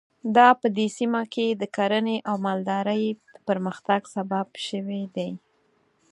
دا 0.35 0.47
په 0.61 0.67
دې 0.77 0.87
سیمه 0.97 1.21
کې 1.33 1.47
د 1.61 1.63
کرنې 1.75 2.17
او 2.29 2.35
مالدارۍ 2.45 3.03
پرمختګ 3.47 4.01
سبب 4.15 4.47
شوي 4.67 5.03
دي. 5.15 5.29